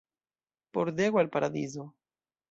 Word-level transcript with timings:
Pordego 0.71 1.19
al 1.19 1.29
Paradizo. 1.29 1.93